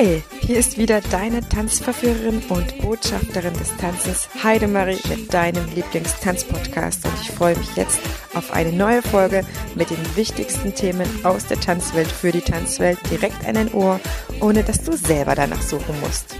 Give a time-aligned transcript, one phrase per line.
[0.00, 7.12] Hi, hier ist wieder deine Tanzverführerin und Botschafterin des Tanzes Heidemarie mit deinem Lieblingstanzpodcast und
[7.20, 8.00] ich freue mich jetzt
[8.32, 9.44] auf eine neue Folge
[9.74, 14.00] mit den wichtigsten Themen aus der Tanzwelt für die Tanzwelt direkt an dein Ohr,
[14.40, 16.34] ohne dass du selber danach suchen musst.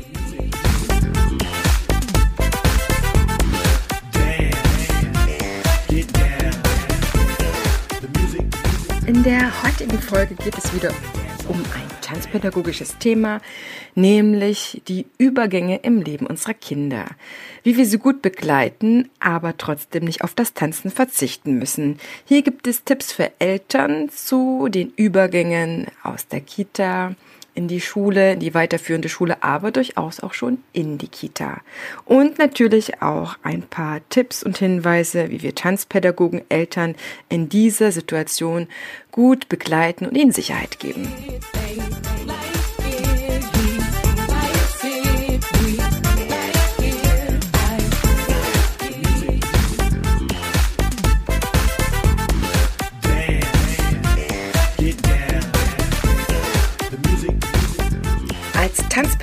[9.05, 10.95] In der heutigen Folge geht es wieder
[11.47, 13.41] um ein tanzpädagogisches Thema,
[13.95, 17.07] nämlich die Übergänge im Leben unserer Kinder.
[17.63, 21.99] Wie wir sie gut begleiten, aber trotzdem nicht auf das Tanzen verzichten müssen.
[22.25, 27.15] Hier gibt es Tipps für Eltern zu den Übergängen aus der Kita,
[27.55, 31.61] in die Schule, in die weiterführende Schule, aber durchaus auch schon in die Kita.
[32.05, 36.95] Und natürlich auch ein paar Tipps und Hinweise, wie wir Tanzpädagogen Eltern
[37.29, 38.67] in dieser Situation
[39.11, 41.09] gut begleiten und ihnen Sicherheit geben.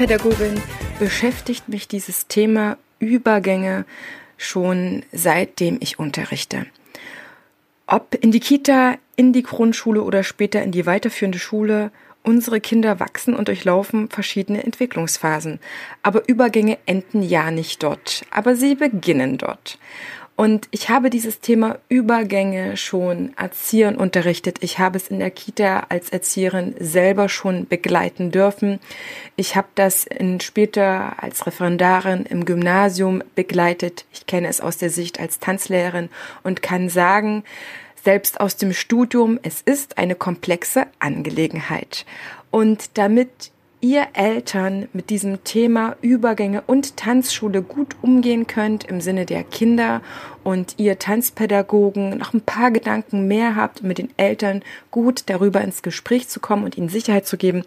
[0.07, 0.61] Tanzpädagogin
[0.99, 3.83] beschäftigt mich dieses Thema Übergänge
[4.37, 6.65] schon seitdem ich unterrichte.
[7.87, 11.91] Ob in die Kita, in die Grundschule oder später in die weiterführende Schule,
[12.23, 15.59] unsere Kinder wachsen und durchlaufen verschiedene Entwicklungsphasen.
[16.03, 19.77] Aber Übergänge enden ja nicht dort, aber sie beginnen dort.
[20.37, 24.57] Und ich habe dieses Thema Übergänge schon Erziehern unterrichtet.
[24.61, 28.79] Ich habe es in der Kita als Erzieherin selber schon begleiten dürfen.
[29.35, 34.05] Ich habe das in später als Referendarin im Gymnasium begleitet.
[34.13, 36.09] Ich kenne es aus der Sicht als Tanzlehrerin
[36.43, 37.43] und kann sagen,
[38.03, 42.05] selbst aus dem Studium, es ist eine komplexe Angelegenheit.
[42.51, 49.25] Und damit ihr Eltern mit diesem Thema Übergänge und Tanzschule gut umgehen könnt im Sinne
[49.25, 50.01] der Kinder
[50.43, 55.83] und ihr Tanzpädagogen noch ein paar Gedanken mehr habt, mit den Eltern gut darüber ins
[55.83, 57.63] Gespräch zu kommen und ihnen Sicherheit zu geben,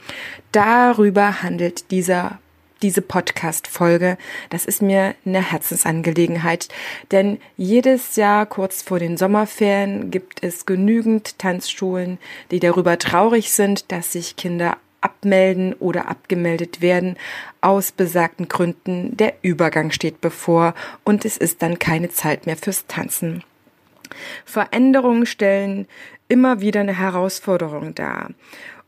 [0.53, 2.39] darüber handelt dieser
[2.83, 4.17] diese Podcast-Folge.
[4.49, 6.69] Das ist mir eine Herzensangelegenheit,
[7.11, 12.19] denn jedes Jahr kurz vor den Sommerferien gibt es genügend Tanzschulen,
[12.51, 17.17] die darüber traurig sind, dass sich Kinder abmelden oder abgemeldet werden
[17.61, 19.17] aus besagten Gründen.
[19.17, 20.75] Der Übergang steht bevor
[21.05, 23.45] und es ist dann keine Zeit mehr fürs Tanzen.
[24.45, 25.87] Veränderungen stellen
[26.29, 28.31] immer wieder eine Herausforderung dar.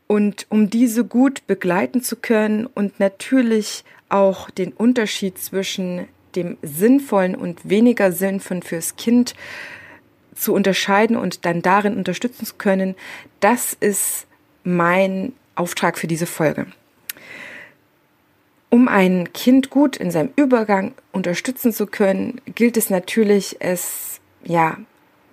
[0.07, 7.35] Und um diese gut begleiten zu können und natürlich auch den Unterschied zwischen dem Sinnvollen
[7.35, 9.33] und weniger Sinnvollen fürs Kind
[10.35, 12.95] zu unterscheiden und dann darin unterstützen zu können,
[13.39, 14.27] das ist
[14.63, 16.67] mein Auftrag für diese Folge.
[18.69, 24.77] Um ein Kind gut in seinem Übergang unterstützen zu können, gilt es natürlich, es ja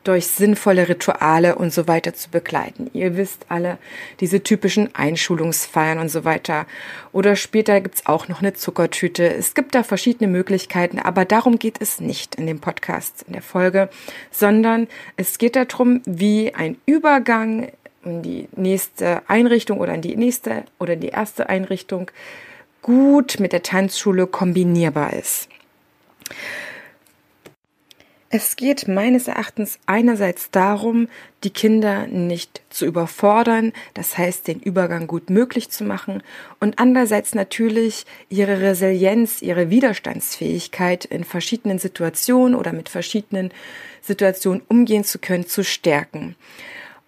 [0.04, 2.90] durch sinnvolle Rituale und so weiter zu begleiten.
[2.94, 3.78] Ihr wisst alle,
[4.20, 6.66] diese typischen Einschulungsfeiern und so weiter.
[7.12, 9.26] Oder später gibt's auch noch eine Zuckertüte.
[9.26, 13.42] Es gibt da verschiedene Möglichkeiten, aber darum geht es nicht in dem Podcast, in der
[13.42, 13.90] Folge,
[14.30, 17.70] sondern es geht darum, wie ein Übergang
[18.04, 22.10] in die nächste Einrichtung oder in die nächste oder die erste Einrichtung
[22.82, 25.48] gut mit der Tanzschule kombinierbar ist.
[28.32, 31.08] Es geht meines Erachtens einerseits darum,
[31.42, 36.22] die Kinder nicht zu überfordern, das heißt den Übergang gut möglich zu machen,
[36.60, 43.50] und andererseits natürlich ihre Resilienz, ihre Widerstandsfähigkeit in verschiedenen Situationen oder mit verschiedenen
[44.00, 46.36] Situationen umgehen zu können, zu stärken.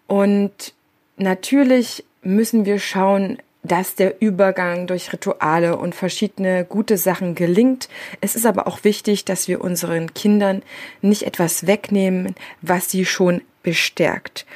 [0.08, 0.74] Und
[1.22, 7.88] Natürlich müssen wir schauen, dass der Übergang durch Rituale und verschiedene gute Sachen gelingt.
[8.20, 10.62] Es ist aber auch wichtig, dass wir unseren Kindern
[11.00, 14.46] nicht etwas wegnehmen, was sie schon bestärkt.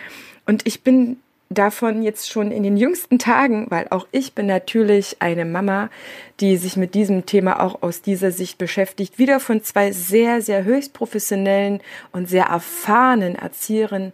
[0.45, 1.19] Und ich bin
[1.51, 5.89] davon jetzt schon in den jüngsten Tagen, weil auch ich bin natürlich eine Mama,
[6.41, 10.65] die sich mit diesem Thema auch aus dieser Sicht beschäftigt, wieder von zwei sehr, sehr
[10.65, 11.81] höchst professionellen
[12.11, 14.12] und sehr erfahrenen Erzieherinnen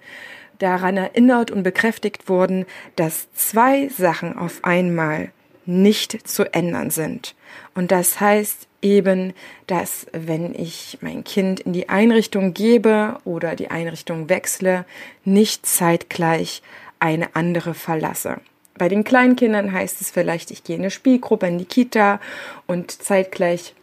[0.63, 2.67] daran erinnert und bekräftigt wurden,
[2.97, 5.33] dass zwei Sachen auf einmal
[5.65, 7.35] nicht zu ändern sind.
[7.75, 9.33] Und das heißt eben,
[9.67, 14.85] dass wenn ich mein Kind in die Einrichtung gebe oder die Einrichtung wechsle,
[15.25, 16.63] nicht zeitgleich
[16.99, 18.41] eine andere verlasse.
[18.79, 22.21] Bei den Kleinkindern heißt es vielleicht, ich gehe in eine Spielgruppe in die Kita
[22.67, 23.75] und zeitgleich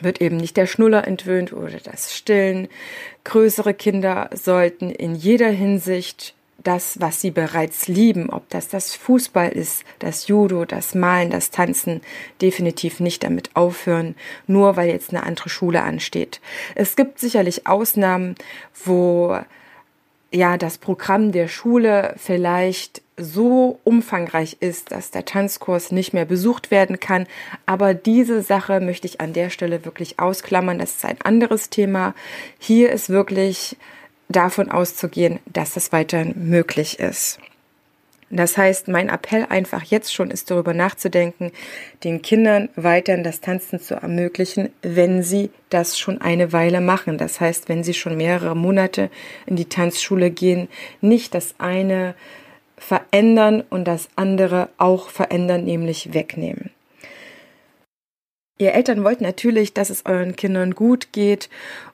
[0.00, 2.68] wird eben nicht der Schnuller entwöhnt oder das Stillen.
[3.24, 9.48] Größere Kinder sollten in jeder Hinsicht das, was sie bereits lieben, ob das das Fußball
[9.50, 12.02] ist, das Judo, das Malen, das Tanzen,
[12.42, 14.14] definitiv nicht damit aufhören,
[14.46, 16.40] nur weil jetzt eine andere Schule ansteht.
[16.74, 18.34] Es gibt sicherlich Ausnahmen,
[18.84, 19.38] wo
[20.32, 26.70] ja das Programm der Schule vielleicht so umfangreich ist, dass der Tanzkurs nicht mehr besucht
[26.70, 27.26] werden kann.
[27.66, 30.78] Aber diese Sache möchte ich an der Stelle wirklich ausklammern.
[30.78, 32.14] Das ist ein anderes Thema.
[32.58, 33.76] Hier ist wirklich
[34.28, 37.40] davon auszugehen, dass das weiterhin möglich ist.
[38.30, 41.50] Das heißt, mein Appell einfach jetzt schon ist darüber nachzudenken,
[42.04, 47.18] den Kindern weiterhin das Tanzen zu ermöglichen, wenn sie das schon eine Weile machen.
[47.18, 49.10] Das heißt, wenn sie schon mehrere Monate
[49.46, 50.68] in die Tanzschule gehen,
[51.00, 52.14] nicht das eine
[52.76, 56.70] verändern und das andere auch verändern, nämlich wegnehmen.
[58.58, 61.48] Ihr Eltern wollt natürlich, dass es euren Kindern gut geht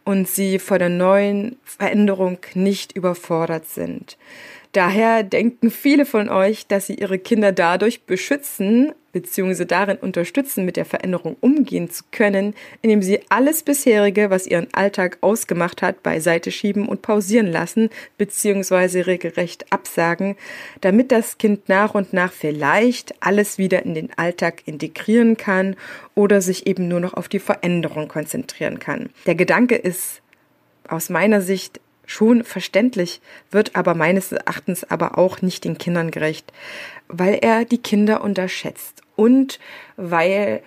[0.04, 4.18] und sie vor der neuen Veränderung nicht überfordert sind.
[4.76, 9.64] Daher denken viele von euch, dass sie ihre Kinder dadurch beschützen bzw.
[9.64, 15.16] darin unterstützen, mit der Veränderung umgehen zu können, indem sie alles bisherige, was ihren Alltag
[15.22, 17.88] ausgemacht hat, beiseite schieben und pausieren lassen
[18.18, 19.00] bzw.
[19.00, 20.36] regelrecht absagen,
[20.82, 25.76] damit das Kind nach und nach vielleicht alles wieder in den Alltag integrieren kann
[26.14, 29.08] oder sich eben nur noch auf die Veränderung konzentrieren kann.
[29.24, 30.20] Der Gedanke ist
[30.86, 33.20] aus meiner Sicht schon verständlich,
[33.50, 36.52] wird aber meines Erachtens aber auch nicht den Kindern gerecht,
[37.08, 39.58] weil er die Kinder unterschätzt und
[39.96, 40.62] weil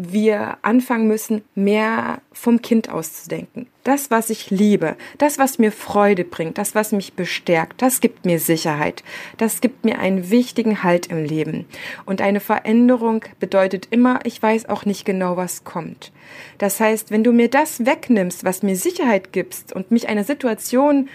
[0.00, 3.66] wir anfangen müssen, mehr vom Kind auszudenken.
[3.82, 8.24] Das, was ich liebe, das, was mir Freude bringt, das, was mich bestärkt, das gibt
[8.24, 9.02] mir Sicherheit.
[9.38, 11.66] Das gibt mir einen wichtigen Halt im Leben.
[12.06, 16.12] Und eine Veränderung bedeutet immer, ich weiß auch nicht genau, was kommt.
[16.58, 21.08] Das heißt, wenn du mir das wegnimmst, was mir Sicherheit gibst und mich einer Situation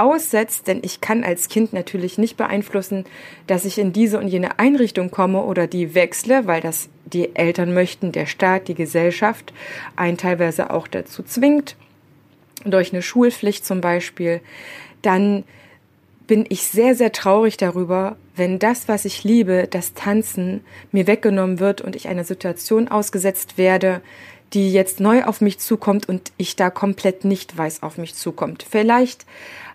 [0.00, 3.04] aussetzt, denn ich kann als Kind natürlich nicht beeinflussen,
[3.46, 7.74] dass ich in diese und jene Einrichtung komme oder die wechsle, weil das die Eltern
[7.74, 9.52] möchten, der Staat, die Gesellschaft
[9.96, 11.76] einen teilweise auch dazu zwingt,
[12.64, 14.40] durch eine Schulpflicht zum Beispiel,
[15.02, 15.44] dann
[16.26, 20.60] bin ich sehr, sehr traurig darüber, wenn das, was ich liebe, das Tanzen,
[20.92, 24.00] mir weggenommen wird und ich einer Situation ausgesetzt werde,
[24.52, 28.64] die jetzt neu auf mich zukommt und ich da komplett nicht weiß, auf mich zukommt.
[28.68, 29.24] Vielleicht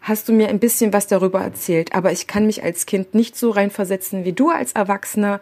[0.02, 3.36] hast du mir ein bisschen was darüber erzählt, aber ich kann mich als Kind nicht
[3.36, 5.40] so reinversetzen wie du als Erwachsener,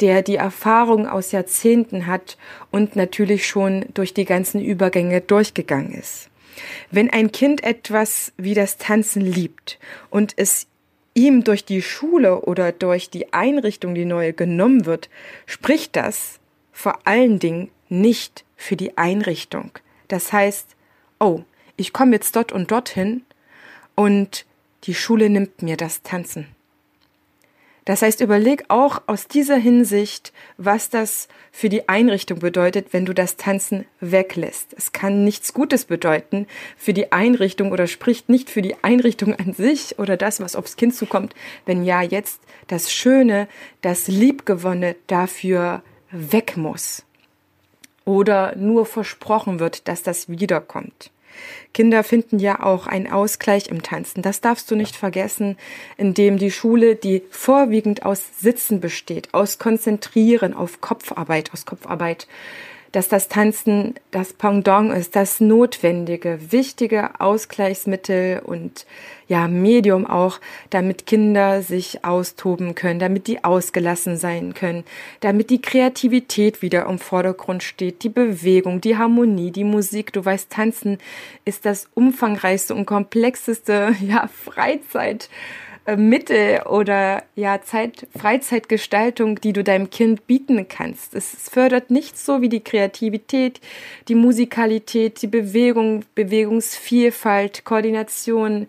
[0.00, 2.38] der die Erfahrung aus Jahrzehnten hat
[2.70, 6.30] und natürlich schon durch die ganzen Übergänge durchgegangen ist.
[6.90, 9.78] Wenn ein Kind etwas wie das Tanzen liebt
[10.08, 10.66] und es
[11.12, 15.10] ihm durch die Schule oder durch die Einrichtung, die neue genommen wird,
[15.44, 16.38] spricht das
[16.72, 19.70] vor allen Dingen nicht für die Einrichtung.
[20.08, 20.76] Das heißt,
[21.20, 21.42] oh,
[21.76, 23.22] ich komme jetzt dort und dorthin
[23.94, 24.46] und
[24.84, 26.48] die Schule nimmt mir das Tanzen.
[27.86, 33.14] Das heißt, überleg auch aus dieser Hinsicht, was das für die Einrichtung bedeutet, wenn du
[33.14, 34.74] das Tanzen weglässt.
[34.76, 39.52] Es kann nichts Gutes bedeuten für die Einrichtung oder spricht nicht für die Einrichtung an
[39.52, 43.46] sich oder das, was aufs Kind zukommt, wenn ja jetzt das Schöne,
[43.82, 47.05] das Liebgewonne dafür weg muss.
[48.06, 51.10] Oder nur versprochen wird, dass das wiederkommt.
[51.74, 54.22] Kinder finden ja auch einen Ausgleich im Tanzen.
[54.22, 55.58] Das darfst du nicht vergessen,
[55.98, 62.26] indem die Schule, die vorwiegend aus Sitzen besteht, aus Konzentrieren auf Kopfarbeit, aus Kopfarbeit
[62.92, 68.86] dass das Tanzen das Pendant ist, das notwendige, wichtige Ausgleichsmittel und
[69.28, 70.40] ja, Medium auch,
[70.70, 74.84] damit Kinder sich austoben können, damit die ausgelassen sein können,
[75.20, 80.12] damit die Kreativität wieder im Vordergrund steht, die Bewegung, die Harmonie, die Musik.
[80.12, 80.98] Du weißt, Tanzen
[81.44, 85.28] ist das umfangreichste und komplexeste, ja, Freizeit
[85.94, 91.14] Mittel oder ja Zeit, Freizeitgestaltung, die du deinem Kind bieten kannst.
[91.14, 93.60] Es fördert nicht so wie die Kreativität,
[94.08, 98.66] die Musikalität, die Bewegung, Bewegungsvielfalt, Koordination,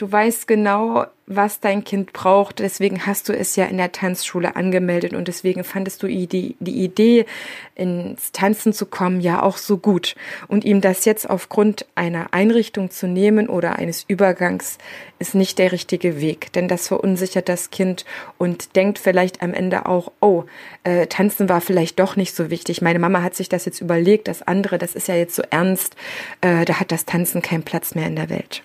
[0.00, 2.60] Du weißt genau, was dein Kind braucht.
[2.60, 6.82] Deswegen hast du es ja in der Tanzschule angemeldet und deswegen fandest du die, die
[6.82, 7.26] Idee,
[7.74, 10.14] ins Tanzen zu kommen, ja auch so gut.
[10.48, 14.78] Und ihm das jetzt aufgrund einer Einrichtung zu nehmen oder eines Übergangs
[15.18, 18.06] ist nicht der richtige Weg, denn das verunsichert das Kind
[18.38, 20.44] und denkt vielleicht am Ende auch, oh,
[20.82, 22.80] äh, Tanzen war vielleicht doch nicht so wichtig.
[22.80, 25.94] Meine Mama hat sich das jetzt überlegt, das andere, das ist ja jetzt so ernst,
[26.40, 28.62] äh, da hat das Tanzen keinen Platz mehr in der Welt.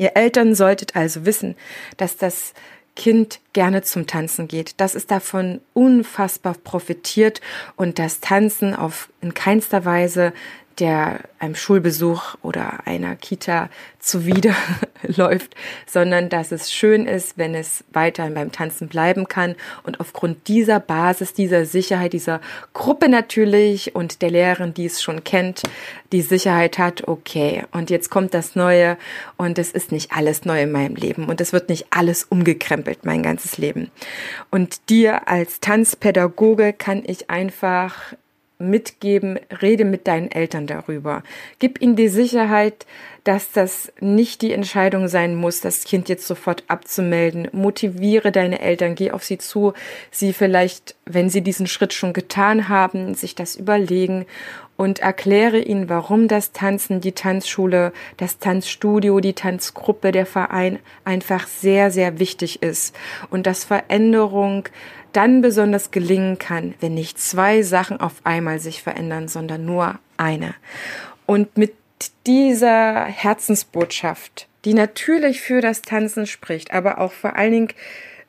[0.00, 1.56] Ihr Eltern solltet also wissen,
[1.98, 2.54] dass das
[2.96, 7.42] Kind gerne zum Tanzen geht, dass es davon unfassbar profitiert
[7.76, 10.32] und das Tanzen auf in keinster Weise
[10.80, 13.68] der einem Schulbesuch oder einer Kita
[13.98, 15.54] zuwiderläuft,
[15.86, 19.56] sondern dass es schön ist, wenn es weiterhin beim Tanzen bleiben kann.
[19.84, 22.40] Und aufgrund dieser Basis, dieser Sicherheit, dieser
[22.72, 25.62] Gruppe natürlich und der Lehrerin, die es schon kennt,
[26.12, 28.96] die Sicherheit hat, okay, und jetzt kommt das Neue.
[29.36, 31.26] Und es ist nicht alles neu in meinem Leben.
[31.26, 33.90] Und es wird nicht alles umgekrempelt, mein ganzes Leben.
[34.50, 38.14] Und dir als Tanzpädagoge kann ich einfach
[38.60, 41.22] mitgeben, rede mit deinen Eltern darüber.
[41.58, 42.86] Gib ihnen die Sicherheit,
[43.24, 47.48] dass das nicht die Entscheidung sein muss, das Kind jetzt sofort abzumelden.
[47.52, 49.72] Motiviere deine Eltern, geh auf sie zu,
[50.10, 54.26] sie vielleicht, wenn sie diesen Schritt schon getan haben, sich das überlegen
[54.80, 61.46] und erkläre ihnen, warum das Tanzen, die Tanzschule, das Tanzstudio, die Tanzgruppe, der Verein einfach
[61.46, 62.96] sehr, sehr wichtig ist
[63.28, 64.64] und dass Veränderung
[65.12, 70.54] dann besonders gelingen kann, wenn nicht zwei Sachen auf einmal sich verändern, sondern nur eine.
[71.26, 71.74] Und mit
[72.26, 77.68] dieser Herzensbotschaft, die natürlich für das Tanzen spricht, aber auch vor allen Dingen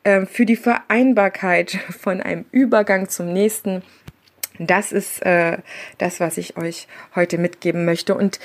[0.03, 3.83] äh, für die Vereinbarkeit von einem Übergang zum nächsten,
[4.59, 5.57] das ist äh,
[5.97, 8.15] das, was ich euch heute mitgeben möchte.
[8.15, 8.39] Und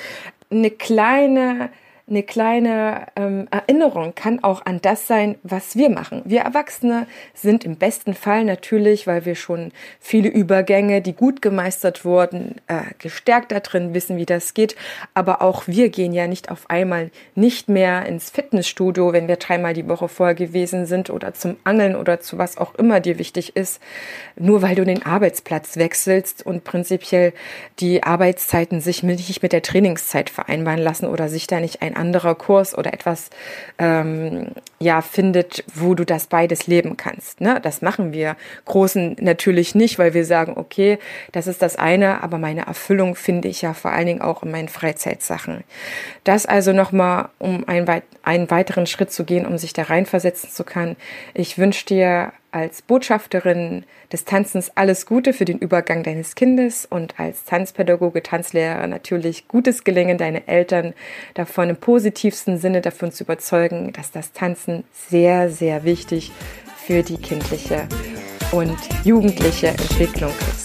[0.50, 1.71] eine kleine
[2.09, 6.23] eine kleine ähm, Erinnerung kann auch an das sein, was wir machen.
[6.25, 12.05] Wir Erwachsene sind im besten Fall natürlich, weil wir schon viele Übergänge, die gut gemeistert
[12.05, 14.77] wurden, äh, gestärkt da drin wissen, wie das geht.
[15.15, 19.75] Aber auch wir gehen ja nicht auf einmal nicht mehr ins Fitnessstudio, wenn wir dreimal
[19.75, 23.57] die Woche vorher gewesen sind oder zum Angeln oder zu was auch immer dir wichtig
[23.57, 23.83] ist,
[24.37, 27.33] nur weil du den Arbeitsplatz wechselst und prinzipiell
[27.81, 32.35] die Arbeitszeiten sich nicht mit der Trainingszeit vereinbaren lassen oder sich da nicht ein anderer
[32.35, 33.31] Kurs oder etwas
[33.79, 34.49] ähm,
[34.79, 37.41] ja findet, wo du das beides leben kannst.
[37.41, 37.61] Ne?
[37.62, 38.37] Das machen wir
[38.67, 40.99] Großen natürlich nicht, weil wir sagen, okay,
[41.33, 44.50] das ist das eine, aber meine Erfüllung finde ich ja vor allen Dingen auch in
[44.50, 45.65] meinen Freizeitsachen.
[46.25, 50.65] Das also nochmal, um einen, einen weiteren Schritt zu gehen, um sich da reinversetzen zu
[50.65, 50.97] können.
[51.35, 57.19] Ich wünsche dir als Botschafterin des Tanzens alles Gute für den Übergang deines Kindes und
[57.19, 60.95] als Tanzpädagoge, Tanzlehrer natürlich gutes Gelingen, deine Eltern
[61.35, 66.33] davon im positivsten Sinne davon zu überzeugen, dass das Tanzen sehr, sehr wichtig
[66.76, 67.88] für die kindliche
[68.53, 70.56] und jugendliche Entwicklung ist.